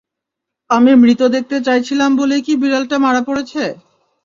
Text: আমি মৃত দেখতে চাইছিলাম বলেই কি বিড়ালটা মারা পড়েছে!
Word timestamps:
আমি 0.69 0.91
মৃত 0.95 1.21
দেখতে 1.35 1.57
চাইছিলাম 1.63 2.11
বলেই 2.19 2.41
কি 2.41 2.53
বিড়ালটা 2.61 2.97
মারা 2.99 3.21
পড়েছে! 3.27 3.63